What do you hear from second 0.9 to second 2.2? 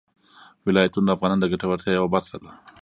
د افغانانو د ګټورتیا یوه